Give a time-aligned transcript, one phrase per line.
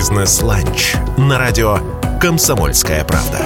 [0.00, 1.76] Бизнес-ланч на радио
[2.22, 3.44] «Комсомольская правда».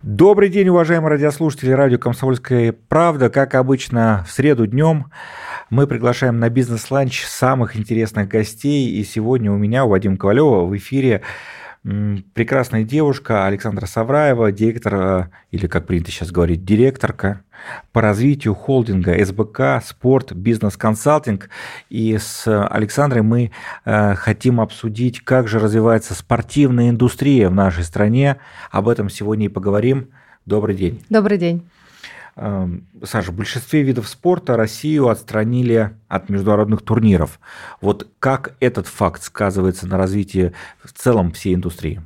[0.00, 3.30] Добрый день, уважаемые радиослушатели радио «Комсомольская правда».
[3.30, 5.06] Как обычно, в среду днем
[5.70, 8.92] мы приглашаем на бизнес-ланч самых интересных гостей.
[8.92, 11.22] И сегодня у меня, у Вадима Ковалева, в эфире
[11.82, 17.42] прекрасная девушка Александра Савраева, директор, э, или как принято сейчас говорить, директорка
[17.92, 21.50] по развитию холдинга СБК «Спорт Бизнес Консалтинг».
[21.88, 23.52] И с Александрой мы
[23.84, 28.36] э, хотим обсудить, как же развивается спортивная индустрия в нашей стране.
[28.70, 30.10] Об этом сегодня и поговорим.
[30.46, 31.02] Добрый день.
[31.08, 31.68] Добрый день.
[32.40, 37.40] Эм, Саша, в большинстве видов спорта Россию отстранили от международных турниров.
[37.80, 40.52] Вот как этот факт сказывается на развитии
[40.84, 42.00] в целом всей индустрии?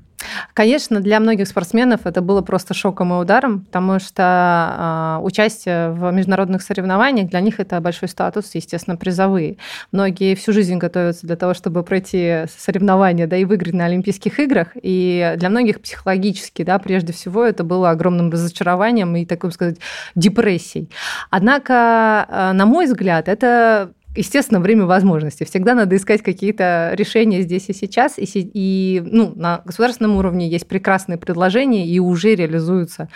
[0.55, 6.11] Конечно, для многих спортсменов это было просто шоком и ударом, потому что э, участие в
[6.11, 9.57] международных соревнованиях для них это большой статус, естественно, призовые.
[9.91, 14.69] Многие всю жизнь готовятся для того, чтобы пройти соревнования, да, и выиграть на Олимпийских играх.
[14.81, 19.79] И для многих психологически, да, прежде всего, это было огромным разочарованием и, так сказать,
[20.15, 20.91] депрессией.
[21.31, 25.45] Однако, э, на мой взгляд, это естественно, время возможностей.
[25.45, 28.19] Всегда надо искать какие-то решения здесь и сейчас.
[28.19, 33.09] И, и ну, на государственном уровне есть прекрасные предложения, и уже реализуются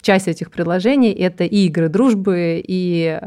[0.00, 1.12] часть этих предложений.
[1.12, 3.18] Это и игры дружбы, и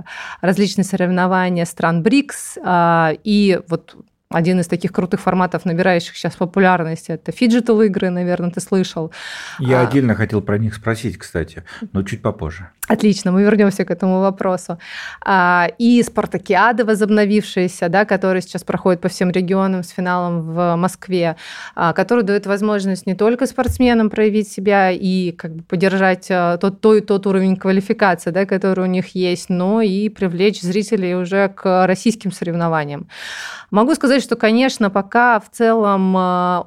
[0.41, 3.95] различные соревнования стран БРИКС, а, и вот
[4.35, 9.11] один из таких крутых форматов, набирающих сейчас популярность, это фиджитал игры, наверное, ты слышал.
[9.59, 9.87] Я а...
[9.87, 12.69] отдельно хотел про них спросить, кстати, но чуть попозже.
[12.87, 14.77] Отлично, мы вернемся к этому вопросу.
[15.23, 21.37] А, и спартакиады возобновившиеся, да, которые сейчас проходят по всем регионам с финалом в Москве,
[21.73, 26.81] а, которые дают возможность не только спортсменам проявить себя и как бы поддержать а, тот,
[26.81, 31.87] тот, тот уровень квалификации, да, который у них есть, но и привлечь зрителей уже к
[31.87, 33.07] российским соревнованиям.
[33.71, 36.15] Могу сказать, что, конечно, пока в целом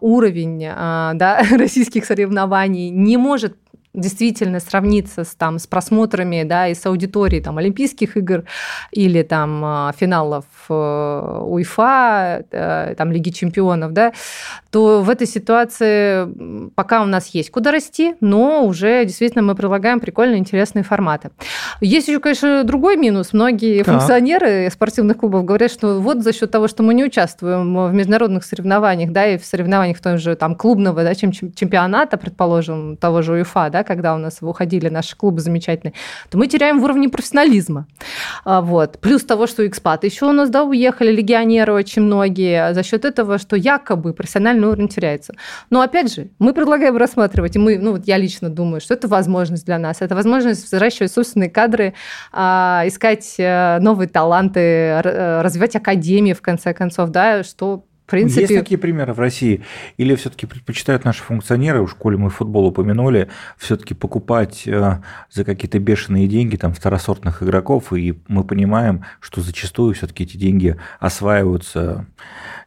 [0.00, 3.56] уровень да, российских соревнований не может
[3.98, 8.44] действительно сравниться с, там, с просмотрами да, и с аудиторией там, Олимпийских игр
[8.92, 14.12] или там, а, финалов э, УЕФА, э, там, Лиги чемпионов, да,
[14.70, 20.00] то в этой ситуации пока у нас есть куда расти, но уже действительно мы предлагаем
[20.00, 21.30] прикольные, интересные форматы.
[21.80, 23.32] Есть еще, конечно, другой минус.
[23.32, 23.94] Многие так.
[23.94, 28.44] функционеры спортивных клубов говорят, что вот за счет того, что мы не участвуем в международных
[28.44, 33.32] соревнованиях, да, и в соревнованиях в том же там клубного да, чемпионата, предположим, того же
[33.32, 35.94] УЕФА, да, когда у нас выходили наши клубы замечательные,
[36.30, 37.86] то мы теряем в уровне профессионализма.
[38.44, 38.98] А, вот.
[39.00, 43.38] Плюс того, что экспаты еще у нас да, уехали, легионеры очень многие, за счет этого,
[43.38, 45.34] что якобы профессиональный уровень теряется.
[45.70, 49.08] Но опять же, мы предлагаем рассматривать, и мы, ну вот я лично думаю, что это
[49.08, 51.94] возможность для нас, это возможность взращивать собственные кадры,
[52.32, 58.42] а, искать э, новые таланты, э, развивать академии, в конце концов, да, что принципе...
[58.42, 59.62] Есть такие примеры в России?
[59.96, 65.78] Или все-таки предпочитают наши функционеры, в школе мы футбол упомянули, все-таки покупать э, за какие-то
[65.78, 72.06] бешеные деньги там второсортных игроков, и мы понимаем, что зачастую все-таки эти деньги осваиваются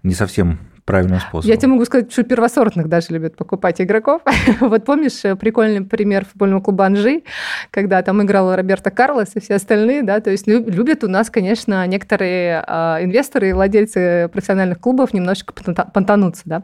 [0.04, 0.60] не совсем
[0.92, 1.50] правильным способом.
[1.50, 4.22] Я тебе могу сказать, что первосортных даже любят покупать игроков.
[4.60, 7.24] вот помнишь э, прикольный пример футбольного клуба Анжи,
[7.72, 11.88] когда там играл Роберто Карлос и все остальные, да, то есть любят у нас, конечно,
[11.88, 16.64] некоторые э, инвесторы и владельцы профессиональных клубов немножечко понтануться, да.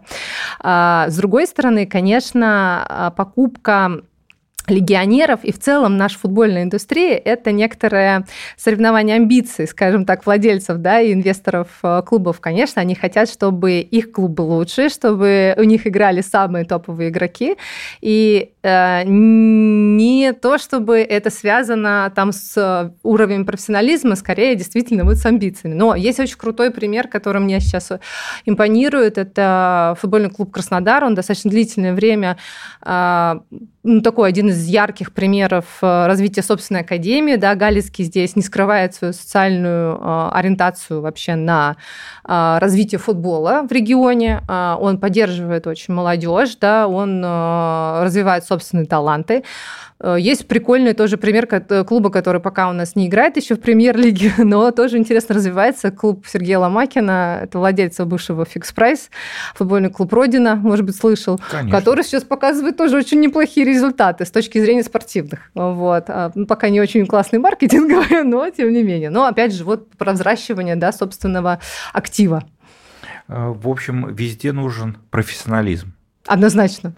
[0.60, 4.02] А, с другой стороны, конечно, а, покупка
[4.68, 8.26] легионеров и в целом наша футбольная индустрия– это некоторое
[8.58, 12.40] соревнование амбиций, скажем так, владельцев да, и инвесторов э, клубов.
[12.42, 17.56] Конечно, они хотят, чтобы их клуб был лучше, чтобы у них играли самые топовые игроки.
[18.02, 25.26] И э, не то, чтобы это связано там с уровнем профессионализма, скорее действительно вот с
[25.26, 25.76] амбициями.
[25.76, 27.92] Но есть очень крутой пример, который мне сейчас
[28.46, 29.18] импонирует.
[29.18, 31.06] Это футбольный клуб «Краснодар».
[31.06, 32.38] Он достаточно длительное время
[32.86, 33.36] э,
[33.88, 37.36] ну, такой один из ярких примеров э, развития собственной академии.
[37.36, 41.76] Да, Галицкий здесь не скрывает свою социальную э, ориентацию вообще на
[42.28, 44.42] э, развитие футбола в регионе.
[44.48, 49.44] Он поддерживает очень молодежь, да, он развивает собственные таланты.
[50.18, 51.48] Есть прикольный тоже пример
[51.86, 55.90] клуба, который пока у нас не играет еще в премьер-лиге, но тоже интересно развивается.
[55.90, 59.10] Клуб Сергея Ломакина, это владельца бывшего Фикс Прайс,
[59.56, 61.72] футбольный клуб Родина, может быть, слышал, Конечно.
[61.72, 65.52] который сейчас показывает тоже очень неплохие результаты с точки зрения спортивных.
[65.54, 66.06] Вот.
[66.10, 69.10] А, ну, пока не очень классный маркетинговый, но тем не менее.
[69.10, 71.60] Но опять же, вот про взращивание да, собственного
[71.94, 72.44] актива.
[73.28, 75.94] Э, в общем, везде нужен профессионализм.
[76.28, 76.94] Однозначно.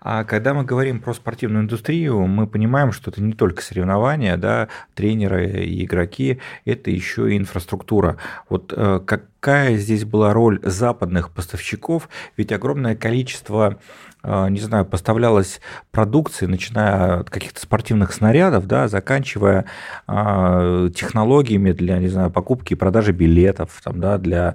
[0.00, 4.68] А когда мы говорим про спортивную индустрию, мы понимаем, что это не только соревнования, да,
[4.94, 8.16] тренеры и игроки, это еще и инфраструктура.
[8.48, 12.08] Вот э, какая здесь была роль западных поставщиков?
[12.38, 13.78] Ведь огромное количество
[14.22, 15.60] э, не знаю, поставлялась
[15.90, 19.66] продукции, начиная от каких-то спортивных снарядов, да, заканчивая
[20.08, 24.54] э, технологиями для, не знаю, покупки и продажи билетов, там, да, для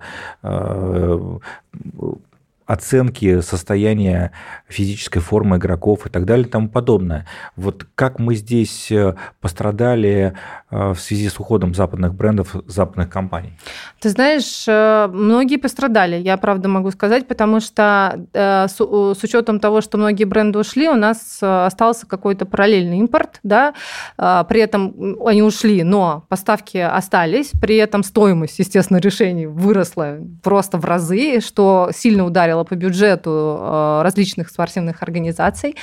[2.66, 4.32] оценки состояния
[4.68, 7.28] физической формы игроков и так далее и тому подобное.
[7.56, 10.34] Вот как мы здесь э, пострадали
[10.72, 13.54] э, в связи с уходом западных брендов, западных компаний?
[14.00, 19.98] Ты знаешь, э, многие пострадали, я правда могу сказать, потому что с, учетом того, что
[19.98, 23.74] многие бренды ушли, у нас остался какой-то параллельный импорт, да,
[24.18, 30.86] при этом они ушли, но поставки остались, при этом стоимость, естественно, решений выросла просто в
[30.86, 35.75] разы, что сильно ударило ударило по бюджету э, различных спортивных организаций.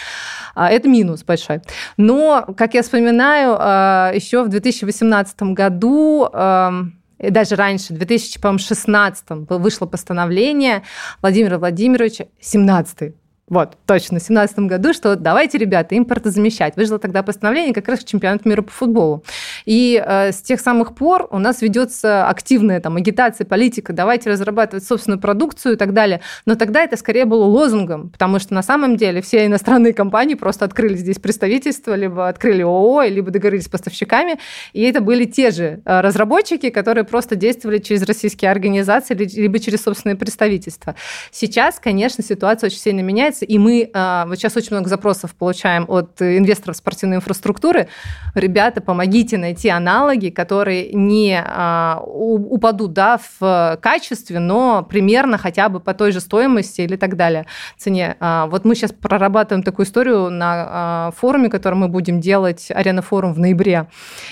[0.54, 1.60] А, это минус большой.
[1.96, 9.24] Но, как я вспоминаю, э, еще в 2018 году эм, и даже раньше, в 2016
[9.48, 10.82] вышло постановление
[11.20, 13.14] Владимира Владимировича, 17
[13.52, 16.75] вот, точно, в 2017 году, что давайте, ребята, импортозамещать.
[16.76, 19.25] Вышло тогда постановление как раз к чемпионату мира по футболу.
[19.66, 24.87] И э, с тех самых пор у нас ведется активная там агитация, политика, давайте разрабатывать
[24.87, 26.22] собственную продукцию и так далее.
[26.46, 30.64] Но тогда это скорее было лозунгом, потому что на самом деле все иностранные компании просто
[30.64, 34.38] открыли здесь представительство, либо открыли ООО, либо договорились с поставщиками,
[34.72, 39.82] и это были те же э, разработчики, которые просто действовали через российские организации, либо через
[39.82, 40.94] собственные представительства.
[41.31, 45.84] Сейчас, конечно, ситуация очень сильно меняется, и мы а, вот сейчас очень много запросов получаем
[45.88, 47.88] от инвесторов спортивной инфраструктуры.
[48.34, 55.80] Ребята, помогите найти аналоги, которые не а, упадут да, в качестве, но примерно хотя бы
[55.80, 57.46] по той же стоимости или так далее
[57.76, 58.16] цене.
[58.20, 63.32] А, вот мы сейчас прорабатываем такую историю на форуме, который мы будем делать, Арена форум
[63.34, 63.88] в ноябре.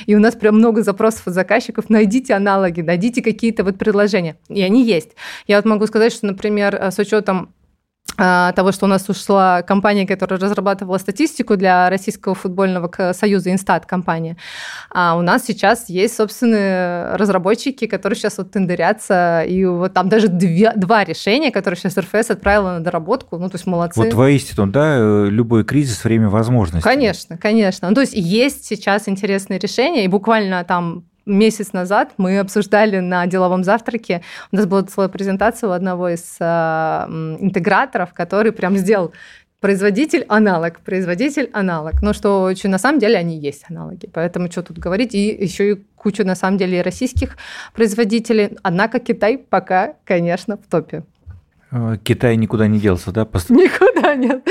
[0.07, 1.89] И у нас прям много запросов от заказчиков.
[1.89, 4.37] Найдите аналоги, найдите какие-то вот предложения.
[4.49, 5.11] И они есть.
[5.47, 7.55] Я вот могу сказать, что, например, с учетом
[8.21, 14.37] того, что у нас ушла компания, которая разрабатывала статистику для Российского футбольного союза, Инстат компания.
[14.91, 20.29] А у нас сейчас есть собственные разработчики, которые сейчас вот тендерятся, и вот там даже
[20.29, 23.99] две, два решения, которые сейчас РФС отправила на доработку, ну, то есть молодцы.
[23.99, 26.85] Вот воистину, да, любой кризис– время возможностей.
[26.87, 27.89] Конечно, конечно.
[27.89, 33.27] Ну, то есть есть сейчас интересные решения, и буквально там месяц назад мы обсуждали на
[33.27, 34.23] деловом завтраке,
[34.53, 36.45] у нас была целая презентация у одного из э,
[37.41, 39.13] интеграторов, который прям сделал
[39.61, 42.03] производитель аналог, производитель аналог.
[42.03, 44.09] Но что очень на самом деле они есть аналоги.
[44.13, 45.15] Поэтому что тут говорить.
[45.15, 47.37] И еще и кучу на самом деле российских
[47.75, 48.57] производителей.
[48.63, 51.05] Однако Китай пока, конечно, в топе.
[51.71, 53.25] Э, Китай никуда не делся, да?
[53.25, 53.51] Пост...
[53.51, 54.43] Никуда нет.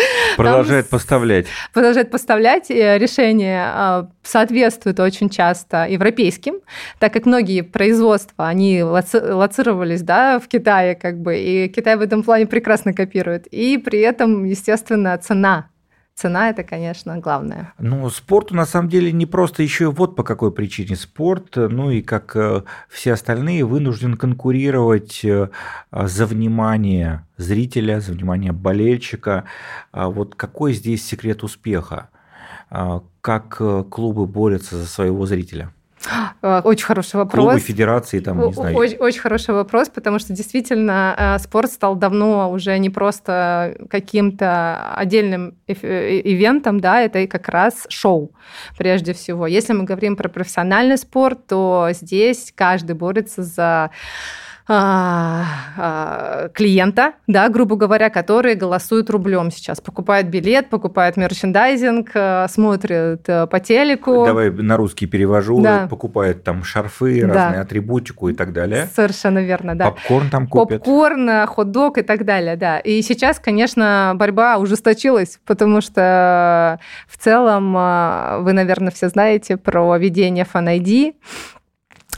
[0.44, 1.47] Продолжает Там поставлять.
[1.74, 2.69] Продолжает поставлять.
[2.69, 6.56] И решения а, соответствуют очень часто европейским,
[7.00, 9.19] так как многие производства, они лоци...
[9.19, 13.47] лоцировались да, в Китае, как бы, и Китай в этом плане прекрасно копирует.
[13.47, 15.69] И при этом, естественно, цена
[16.19, 17.74] цена это, конечно, главное.
[17.80, 22.01] Ну, спорту на самом деле не просто еще вот по какой причине спорт, ну и
[22.01, 25.50] как э, все остальные вынужден конкурировать э,
[25.92, 29.45] за внимание зрителя, за внимание болельщика.
[29.92, 32.10] А вот какой здесь секрет успеха?
[32.69, 35.72] А как э, клубы борются за своего зрителя?
[36.42, 37.46] Э, очень хороший вопрос.
[37.46, 38.75] Клубы, федерации, там, не знаю.
[38.75, 44.94] Очень, очень хороший вопрос, потому что действительно э, спорт стал давно уже не просто каким-то
[44.96, 48.32] отдельным э, ивентом, да, это и как раз шоу,
[48.77, 49.48] прежде всего.
[49.48, 53.91] Если мы говорим про профессиональный спорт, то здесь каждый борется за
[54.71, 55.45] а,
[55.77, 59.81] а, клиента, да, грубо говоря, которые голосуют рублем сейчас.
[59.81, 64.25] Покупают билет, покупают мерчендайзинг, э, смотрят э, по телеку.
[64.27, 65.59] Давай на русский перевожу.
[65.59, 65.88] Да.
[65.89, 67.33] Покупают там шарфы, да.
[67.33, 68.88] разные атрибутику и так далее.
[68.95, 69.85] Совершенно верно, да.
[69.85, 70.83] Попкорн там купят.
[70.83, 72.77] Попкорн, э, хот-дог и так далее, да.
[72.77, 77.73] И сейчас, конечно, борьба ужесточилась, потому что в целом
[78.43, 81.15] вы, наверное, все знаете про введение Fan ID,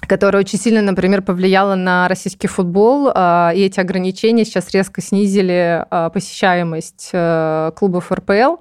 [0.07, 3.11] которая очень сильно, например, повлияла на российский футбол.
[3.13, 8.57] А, и эти ограничения сейчас резко снизили а, посещаемость э, клубов РПЛ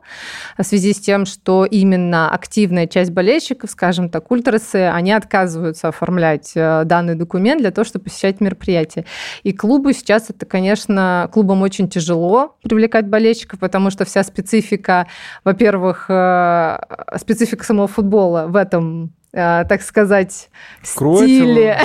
[0.58, 6.52] в связи с тем, что именно активная часть болельщиков, скажем так, ультрасы, они отказываются оформлять
[6.54, 9.04] э, данный документ для того, чтобы посещать мероприятия.
[9.42, 15.06] И клубы сейчас это, конечно, клубам очень тяжело привлекать болельщиков, потому что вся специфика,
[15.44, 16.78] во-первых, э,
[17.18, 20.50] специфика самого футбола в этом так сказать,
[20.82, 21.78] стиле,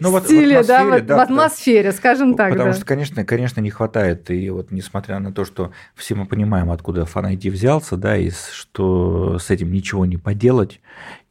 [0.00, 2.52] ну, стиле, да, в атмосфере, скажем так.
[2.52, 6.70] Потому что, конечно, конечно, не хватает, и вот несмотря на то, что все мы понимаем,
[6.70, 10.80] откуда ID взялся, да, и что с этим ничего не поделать,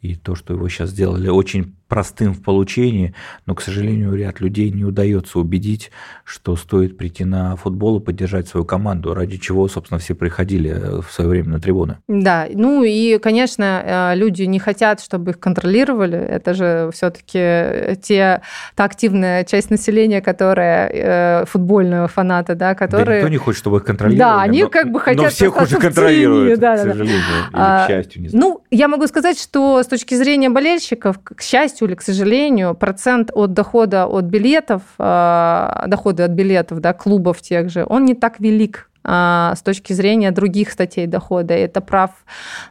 [0.02, 3.14] и то, что его сейчас сделали очень простым в получении,
[3.46, 5.92] но, к сожалению, ряд людей не удается убедить,
[6.24, 11.02] что стоит прийти на футбол и поддержать свою команду, ради чего, собственно, все приходили э,
[11.02, 11.98] в свое время на трибуны.
[12.08, 16.18] Да, ну и, конечно, э, люди не хотят, чтобы их контролировали.
[16.18, 18.42] Это же все-таки те,
[18.76, 23.06] та активная часть населения, которая э, футбольного фаната, да, которые...
[23.06, 24.20] Да никто не хочет, чтобы их контролировали.
[24.20, 25.24] Да, они но, как бы хотят...
[25.24, 27.48] Но всех уже контролируют, да, к сожалению, да.
[27.50, 28.22] или а, к счастью.
[28.22, 28.46] Не знаю.
[28.46, 32.76] Ну, я могу сказать, что с точки зрения болельщиков, к счастью, счастью или к сожалению,
[32.76, 38.16] процент от дохода от билетов, а, дохода от билетов да, клубов тех же, он не
[38.16, 41.54] так велик а, с точки зрения других статей дохода.
[41.54, 42.12] Это прав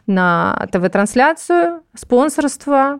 [0.07, 2.99] на ТВ-трансляцию, спонсорство.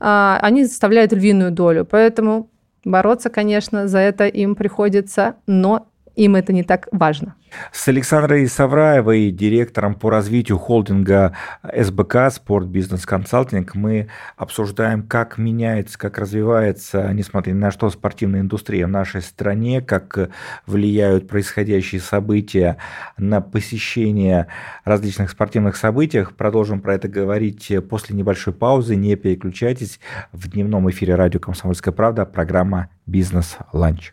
[0.00, 1.84] А, они составляют львиную долю.
[1.84, 2.48] Поэтому
[2.84, 7.34] бороться, конечно, за это им приходится, но им это не так важно.
[7.70, 15.96] С Александрой Савраевой, директором по развитию холдинга СБК «Спорт Бизнес Консалтинг», мы обсуждаем, как меняется,
[15.96, 20.30] как развивается, несмотря на что, спортивная индустрия в нашей стране, как
[20.66, 22.78] влияют происходящие события
[23.18, 24.48] на посещение
[24.84, 26.24] различных спортивных событий.
[26.36, 28.96] Продолжим про это говорить после небольшой паузы.
[28.96, 30.00] Не переключайтесь.
[30.32, 34.12] В дневном эфире радио «Комсомольская правда» программа «Бизнес-ланч».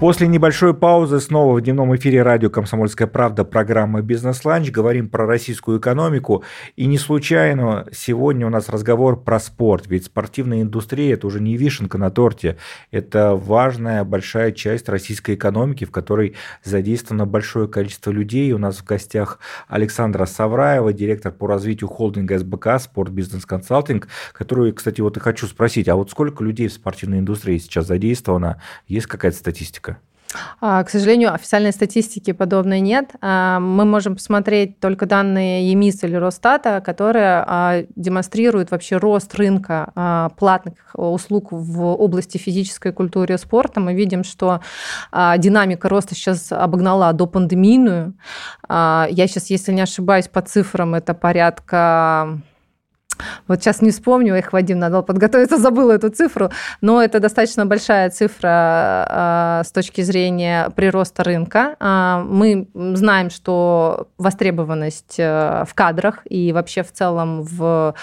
[0.00, 4.70] После небольшой паузы снова в дневном эфире радио «Комсомольская правда» программа «Бизнес-ланч».
[4.70, 6.44] Говорим про российскую экономику.
[6.76, 9.88] И не случайно сегодня у нас разговор про спорт.
[9.88, 12.58] Ведь спортивная индустрия– это уже не вишенка на торте.
[12.92, 18.52] Это важная большая часть российской экономики, в которой задействовано большое количество людей.
[18.52, 24.72] У нас в гостях Александра Савраева, директор по развитию холдинга СБК «Спорт Бизнес Консалтинг», которую,
[24.74, 28.62] кстати, вот и хочу спросить, а вот сколько людей в спортивной индустрии сейчас задействовано?
[28.86, 29.87] Есть какая-то статистика?
[30.60, 33.12] А, к сожалению, официальной статистики подобной нет.
[33.20, 40.32] А, мы можем посмотреть только данные ЕМИС или Росстата, которые а, демонстрируют вообще рост рынка
[40.36, 43.80] платных услуг в области физической культуры и спорта.
[43.80, 44.60] Мы видим, что
[45.12, 48.14] динамика роста сейчас обогнала до пандемийную.
[48.68, 52.40] Я сейчас, если не ошибаюсь, по цифрам это порядка
[53.46, 58.10] вот сейчас не вспомню их, Вадим, надо подготовиться, забыла эту цифру, но это достаточно большая
[58.10, 61.76] цифра э, с точки зрения прироста рынка.
[61.80, 67.94] Э, мы знаем, что востребованность э, в кадрах и вообще в целом в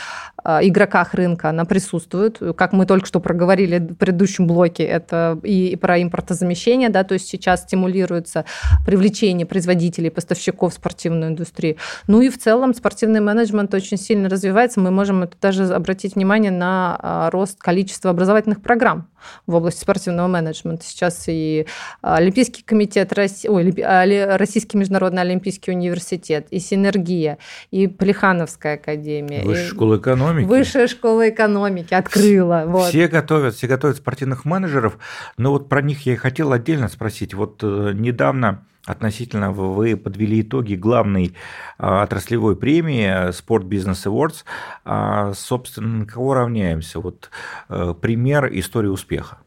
[0.46, 2.40] игроках рынка, она присутствует.
[2.56, 7.28] Как мы только что проговорили в предыдущем блоке, это и про импортозамещение, да, то есть
[7.28, 8.46] сейчас стимулируется
[8.86, 11.78] привлечение производителей, поставщиков в спортивную индустрию.
[12.08, 14.80] Ну и в целом спортивный менеджмент очень сильно развивается.
[14.80, 19.08] Мы можем это даже обратить внимание на а, рост количества образовательных программ
[19.48, 20.86] в области спортивного менеджмента.
[20.86, 21.66] Сейчас и
[22.02, 23.12] Олимпийский комитет,
[23.48, 27.38] ой, а, Российский международный олимпийский университет, и Синергия,
[27.72, 29.44] и Плехановская академия.
[29.44, 30.35] Высшая школа экономики.
[30.44, 32.63] Высшая школа экономики открыла.
[32.68, 32.89] Вот.
[32.89, 34.98] Все готовят, все готовят спортивных менеджеров,
[35.38, 37.34] но вот про них я и хотел отдельно спросить.
[37.34, 41.36] Вот э, недавно относительно вы подвели итоги главной
[41.77, 44.44] а, отраслевой премии Sport Business Awards.
[44.84, 47.00] А, собственно, на кого равняемся?
[47.00, 47.30] Вот
[47.70, 49.39] э, пример истории успеха.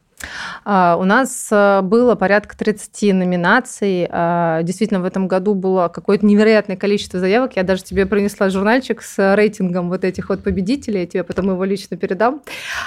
[0.65, 4.07] А, у нас э, было порядка 30 номинаций.
[4.09, 7.55] А, действительно, в этом году было какое-то невероятное количество заявок.
[7.55, 11.01] Я даже тебе принесла журнальчик с рейтингом вот этих вот победителей.
[11.01, 12.41] Я тебе потом его лично передам.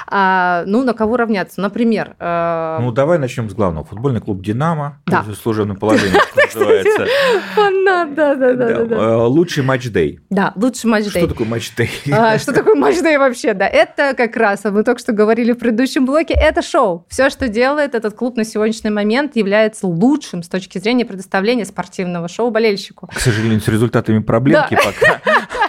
[0.06, 1.60] А, ну, на кого равняться?
[1.60, 2.14] Например...
[2.18, 3.84] Э, ну, давай начнем с главного.
[3.86, 5.00] Футбольный клуб «Динамо».
[5.06, 5.24] Да.
[5.40, 7.06] Служебное положение называется.
[7.54, 8.64] Фанат, да, да, да.
[8.64, 10.20] Э, лучший матч-дей.
[10.30, 11.22] Да, лучший матч-дей.
[11.22, 11.90] Что такое матч-дей?
[12.38, 13.54] Что такое матч-дей вообще?
[13.54, 17.06] Да, это как раз, мы только что говорили в предыдущем блоке, это шоу.
[17.08, 22.29] Все, что делает этот клуб на сегодняшний момент, является лучшим с точки зрения предоставления спортивного
[22.29, 23.09] шоу болельщику.
[23.09, 24.81] К сожалению, с результатами проблемки да.
[24.85, 25.21] пока.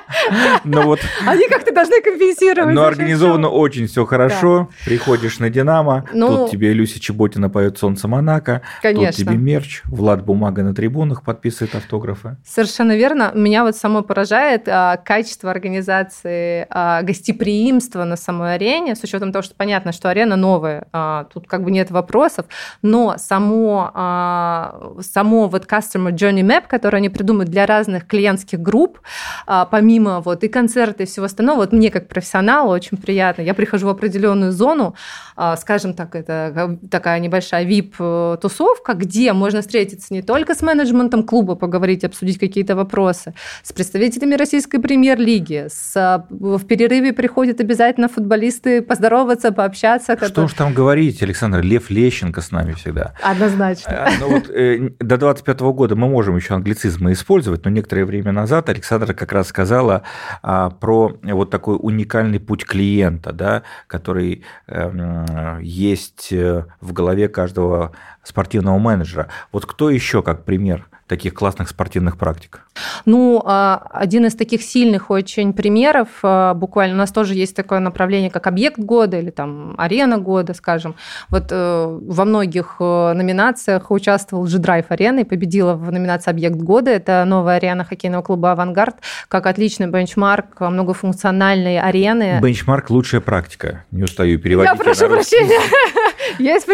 [0.63, 0.99] Но вот...
[1.25, 2.73] Они как-то должны компенсировать.
[2.73, 3.59] Но организовано шоу.
[3.59, 4.69] очень все хорошо.
[4.69, 4.75] Да.
[4.85, 9.07] Приходишь на Динамо, ну, тут тебе Люся Чеботина поет «Солнце Монако», Конечно.
[9.07, 12.37] тут тебе мерч, Влад Бумага на трибунах подписывает автографы.
[12.45, 13.31] Совершенно верно.
[13.33, 19.43] Меня вот само поражает а, качество организации а, гостеприимства на самой арене, с учетом того,
[19.43, 22.45] что понятно, что арена новая, а, тут как бы нет вопросов,
[22.81, 28.99] но само, а, само вот Customer Journey Map, которое они придумают для разных клиентских групп,
[29.45, 31.57] а, помимо вот, и концерты, и всего остального.
[31.57, 33.41] Вот мне как профессионалу очень приятно.
[33.41, 34.95] Я прихожу в определенную зону,
[35.35, 41.55] а, скажем так, это такая небольшая VIP-тусовка, где можно встретиться не только с менеджментом клуба,
[41.55, 49.51] поговорить, обсудить какие-то вопросы, с представителями российской премьер-лиги, с, в перерыве приходят обязательно футболисты поздороваться,
[49.51, 50.17] пообщаться.
[50.27, 53.13] Что уж там говорить, Александр, Лев Лещенко с нами всегда.
[53.21, 54.07] Однозначно.
[54.19, 58.69] Ну вот э, до 25 года мы можем еще англицизмы использовать, но некоторое время назад
[58.69, 60.02] Александра как раз сказала а,
[60.41, 67.91] про вот такой уникальный путь клиента, да, который эм, есть э, в голове каждого
[68.23, 69.27] спортивного менеджера.
[69.51, 72.65] Вот кто еще как пример таких классных спортивных практик?
[73.05, 77.79] Ну, а, один из таких сильных очень примеров, а, буквально у нас тоже есть такое
[77.79, 80.95] направление, как объект года или там арена года, скажем.
[81.29, 86.91] Вот э, во многих э, номинациях участвовал G-Drive Арена и победила в номинации объект года.
[86.91, 88.95] Это новая арена хоккейного клуба «Авангард»,
[89.27, 92.39] как отличный бенчмарк многофункциональной арены.
[92.41, 93.85] Бенчмарк– лучшая практика.
[93.91, 94.71] Не устаю переводить.
[94.71, 95.59] Я прошу прощения.
[96.39, 96.67] Есть,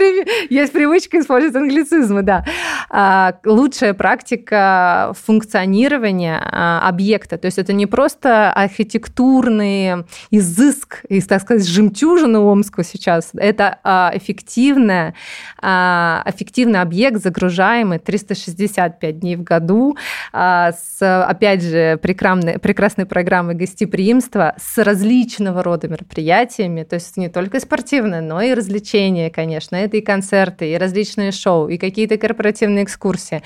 [0.49, 2.45] есть привычка использовать англицизмы, да.
[2.89, 7.37] А, лучшая практика функционирования а, объекта.
[7.37, 13.29] То есть это не просто архитектурный изыск, и, так сказать, жемчужина Омска сейчас.
[13.33, 15.13] Это а, эффективная,
[15.61, 19.97] эффективный объект, загружаемый 365 дней в году,
[20.33, 26.83] с, опять же, прекрасной, прекрасной программой гостеприимства, с различного рода мероприятиями.
[26.83, 29.75] То есть не только спортивное, но и развлечения, конечно.
[29.75, 33.41] Это и концерты, и различные шоу, и какие-то корпоративные экскурсии.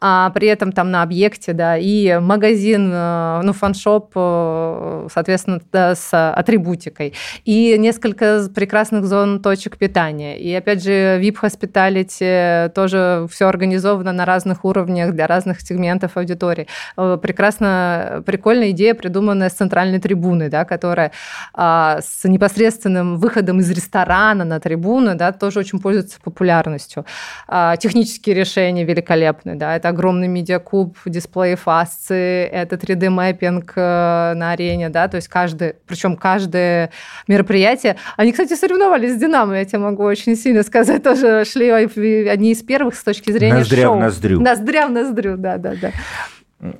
[0.00, 5.94] А при этом там на объекте, да, и магазин, э, ну, фаншоп, э, соответственно, да,
[5.94, 7.14] с атрибутикой,
[7.44, 10.38] и несколько прекрасных зон точек питания.
[10.38, 16.66] И, опять же, VIP-хоспиталити тоже все организовано на разных уровнях для разных сегментов аудитории.
[16.96, 21.12] Э, прекрасно, прикольная идея, придуманная с центральной трибуны, да, которая
[21.54, 27.04] а, с непосредственным выходом из ресторана на трибуну, да, тоже очень пользуется популярностью.
[27.48, 34.88] А, технические решения великолепны, да, это огромный медиакуб, дисплей фасции, это 3D-мэппинг э, на арене,
[34.88, 36.90] да, то есть каждый, причем каждое
[37.28, 42.52] мероприятие, они, кстати, соревновались с Динамо, я тебе могу очень сильно сказать, тоже шли одни
[42.52, 43.96] из первых с точки зрения Ноздря шоу.
[43.96, 44.40] в ноздрю.
[44.40, 45.92] Ноздря в ноздрю, да, да, да.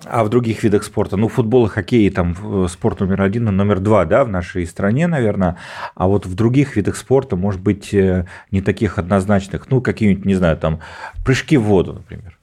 [0.07, 1.17] А в других видах спорта?
[1.17, 5.07] Ну, футбол и хоккей, там спорт номер один и номер два, да, в нашей стране,
[5.07, 5.59] наверное.
[5.95, 10.35] А вот в других видах спорта, может быть, э, не таких однозначных, ну, какие-нибудь, не
[10.35, 10.81] знаю, там,
[11.25, 12.36] прыжки в воду, например.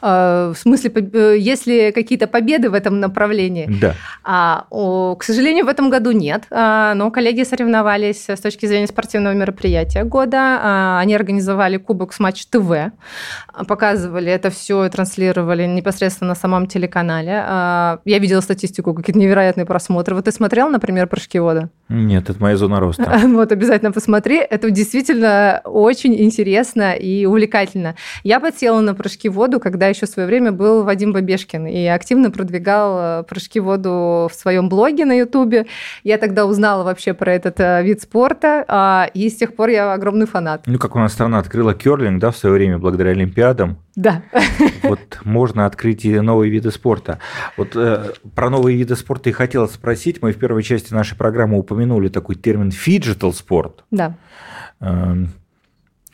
[0.00, 3.68] А, в смысле, э, если какие-то победы в этом направлении?
[3.80, 3.94] Да.
[4.24, 6.44] А, о, к сожалению, в этом году нет.
[6.50, 10.58] А, но коллеги соревновались с точки зрения спортивного мероприятия года.
[10.62, 12.92] А, они организовали Кубок с Матч ТВ,
[13.66, 17.42] показывали это все и транслировали непосредственно на самом телеканале.
[17.46, 20.14] А, я видела статистику, какие-то невероятные просмотры.
[20.14, 21.68] Вот ты смотрел, например, прыжки вода?
[21.88, 23.20] Нет, это моя зона роста.
[23.36, 24.38] Вот, обязательно посмотри.
[24.38, 27.94] Это действительно очень интересно и увлекательно.
[28.24, 31.86] Я подсела на прыжки в воду, когда еще в свое время был Вадим Бабешкин и
[31.86, 35.66] активно продвигал э, прыжки в воду в своем блоге на Ютубе.
[36.04, 39.92] Я тогда узнала вообще про этот э, вид спорта, а, и с тех пор я
[39.92, 40.62] огромный фанат.
[40.66, 43.78] Ну, как у нас страна открыла керлинг, да, в свое время, благодаря Олимпиадам.
[43.96, 44.22] Да.
[44.82, 47.18] Вот можно открыть и новые виды спорта.
[47.56, 50.22] Вот э, про новые виды спорта и хотела спросить.
[50.22, 53.84] Мы в первой части нашей программы упомянули такой термин «фиджитал спорт».
[53.90, 54.16] Да.
[54.80, 55.30] Эм,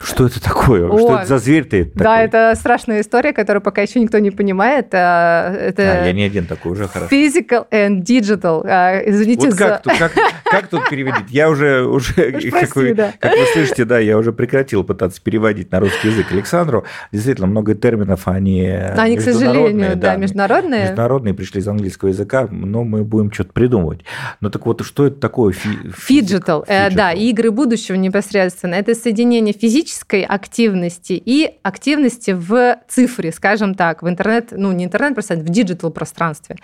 [0.02, 0.88] что это такое?
[0.88, 1.84] О, что это за зверь ты?
[1.94, 2.24] Да, такой?
[2.24, 4.88] это страшная история, которую пока еще никто не понимает.
[4.92, 7.14] А, это а, я не один такой, уже хорошо.
[7.14, 8.64] Physical and digital.
[8.66, 9.64] А, извините вот за...
[9.68, 10.12] Как, тут, как,
[10.44, 11.30] как тут переводить?
[11.30, 13.12] Я уже, уже прости, как, вы, да.
[13.18, 16.84] как вы слышите, да, я уже прекратил пытаться переводить на русский язык Александру.
[17.12, 20.82] Действительно, много терминов, они Они, к сожалению, да, международные.
[20.82, 24.00] Международные пришли из английского языка, но мы будем что-то придумывать.
[24.40, 25.52] Но так вот, что это такое?
[25.52, 28.74] Фиджитал, э, да, игры будущего непосредственно.
[28.74, 29.54] Это соединение
[29.92, 35.54] физической активности и активности в цифре, скажем так, в интернет, ну не интернет пространстве, в
[35.54, 36.56] digital пространстве.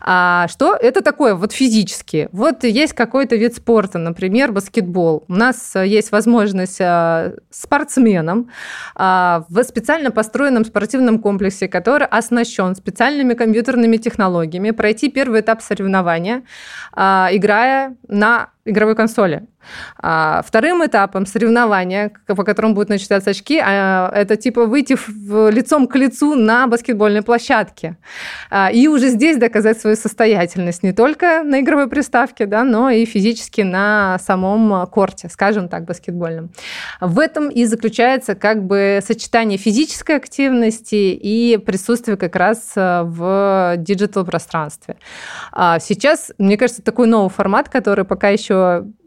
[0.00, 2.28] А что это такое вот физически?
[2.32, 5.24] Вот есть какой-то вид спорта, например, баскетбол.
[5.28, 8.50] У нас есть возможность а, спортсменам
[8.94, 16.42] а, в специально построенном спортивном комплексе, который оснащен специальными компьютерными технологиями, пройти первый этап соревнования,
[16.94, 19.46] играя на игровой консоли.
[19.98, 25.86] А вторым этапом соревнования, по которому будут начисляться очки, а, это типа выйти в, лицом
[25.86, 27.96] к лицу на баскетбольной площадке.
[28.50, 33.04] А, и уже здесь доказать свою состоятельность не только на игровой приставке, да, но и
[33.04, 36.50] физически на самом корте, скажем так, баскетбольном.
[37.00, 43.74] В этом и заключается как бы сочетание физической активности и присутствия как раз э, в
[43.78, 44.96] диджитал-пространстве.
[45.52, 48.55] А сейчас, мне кажется, такой новый формат, который пока еще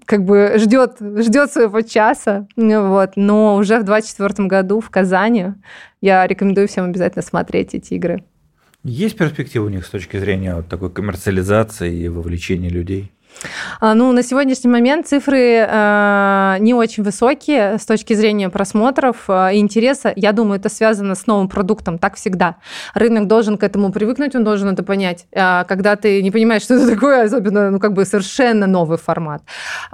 [0.06, 5.54] как бы ждет, ждет своего часа, вот, но уже в 2024 году в Казани
[6.02, 8.24] я рекомендую всем обязательно смотреть эти игры.
[8.84, 13.12] Есть перспективы у них с точки зрения вот такой коммерциализации и вовлечения людей?
[13.80, 19.56] А, ну, на сегодняшний момент цифры э, не очень высокие с точки зрения просмотров э,
[19.56, 20.12] и интереса.
[20.16, 22.58] Я думаю, это связано с новым продуктом, так всегда.
[22.94, 25.28] Рынок должен к этому привыкнуть, он должен это понять.
[25.32, 29.44] Э, когда ты не понимаешь, что это такое, особенно, ну, как бы совершенно новый формат,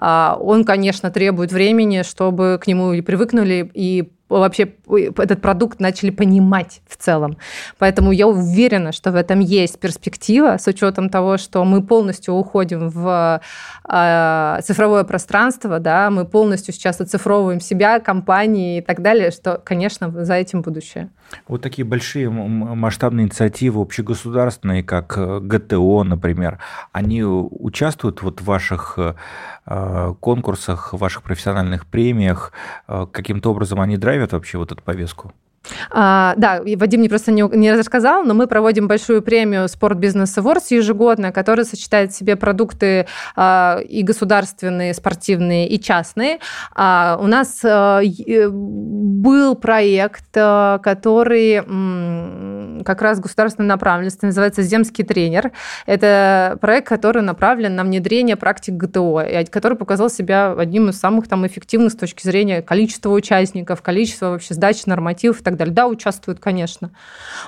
[0.02, 4.74] э, он, конечно, требует времени, чтобы к нему и привыкнули, и вообще
[5.18, 7.38] этот продукт начали понимать в целом.
[7.78, 12.90] Поэтому я уверена, что в этом есть перспектива, с учетом того, что мы полностью уходим
[12.90, 13.42] в
[13.88, 20.12] э, цифровое пространство, да, мы полностью сейчас оцифровываем себя, компании и так далее, что, конечно,
[20.26, 21.10] за этим будущее.
[21.48, 26.60] Вот такие большие масштабные инициативы общегосударственные, как э, ГТО, например,
[26.92, 32.52] они участвуют вот в ваших э, конкурсах, в ваших профессиональных премиях,
[32.88, 35.34] э, каким-то образом они драйвят вообще вот эту повестку?
[35.90, 40.38] А, да, Вадим мне просто не, не рассказал, но мы проводим большую премию Sport Business
[40.38, 46.40] Awards ежегодно, которая сочетает в себе продукты а, и государственные, спортивные, и частные.
[46.74, 55.04] А, у нас а, был проект, а, который м, как раз государственной направленности, называется «Земский
[55.04, 55.52] тренер».
[55.86, 61.46] Это проект, который направлен на внедрение практик ГТО, который показал себя одним из самых там,
[61.46, 65.74] эффективных с точки зрения количества участников, количества вообще сдачи нормативов и так так далее.
[65.74, 66.92] Да, участвуют, конечно.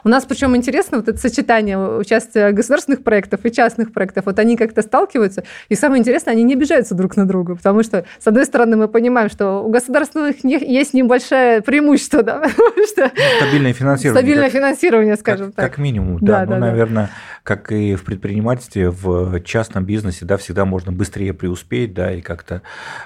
[0.04, 4.26] У нас причем интересно вот это сочетание участия государственных проектов и частных проектов.
[4.26, 8.06] Вот они как-то сталкиваются, и самое интересное, они не обижаются друг на друга, потому что,
[8.20, 12.43] с одной стороны, мы понимаем, что у государственных есть небольшое преимущество, да,
[12.91, 13.12] что...
[13.38, 14.22] Стабильное финансирование.
[14.22, 15.72] Стабильное финансирование, скажем как, так.
[15.72, 16.46] Как минимум, да.
[16.46, 17.12] да ну, да, наверное, да.
[17.43, 22.62] как и в предпринимательстве, в частном бизнесе, да, всегда можно быстрее преуспеть, да, и как-то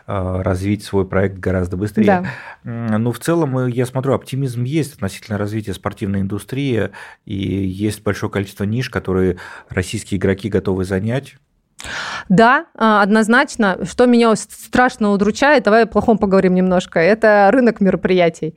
[0.07, 2.05] э, развить свой проект гораздо быстрее.
[2.05, 2.97] Да.
[2.97, 6.89] Ну, в целом, э, я смотрю, оптимизм есть, есть относительно развития спортивной индустрии,
[7.25, 9.37] и есть большое количество ниш, которые
[9.69, 11.35] российские игроки готовы занять.
[12.29, 13.79] Да, а, однозначно.
[13.83, 18.55] Что меня страшно удручает, давай о плохом поговорим немножко, это рынок мероприятий.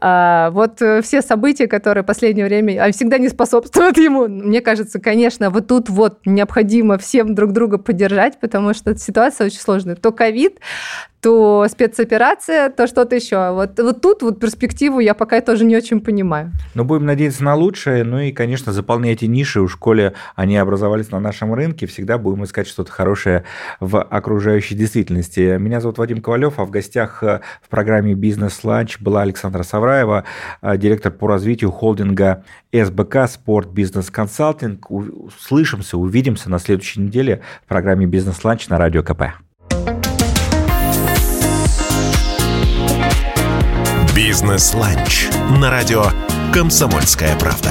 [0.00, 5.00] А, вот э, все события, которые в последнее время всегда не способствуют ему, мне кажется,
[5.00, 9.96] конечно, вот тут вот необходимо всем друг друга поддержать, потому что ситуация очень сложная.
[9.96, 10.60] То ковид,
[11.26, 13.50] то спецоперация, то что-то еще.
[13.50, 16.52] Вот, вот тут вот перспективу я пока тоже не очень понимаю.
[16.74, 18.04] Но будем надеяться на лучшее.
[18.04, 19.60] Ну и, конечно, заполняйте ниши.
[19.60, 21.86] У школе они образовались на нашем рынке.
[21.86, 23.44] Всегда будем искать что-то хорошее
[23.80, 25.56] в окружающей действительности.
[25.58, 30.24] Меня зовут Вадим Ковалев, а в гостях э, в программе «Бизнес-ланч» была Александра Савраева,
[30.62, 34.90] э, директор по развитию холдинга СБК «Спорт Бизнес Консалтинг».
[34.90, 39.22] Услышимся, увидимся на следующей неделе в программе «Бизнес-ланч» на Радио КП.
[44.16, 45.28] Бизнес-ланч
[45.60, 46.04] на радио
[46.52, 47.70] «Комсомольская правда».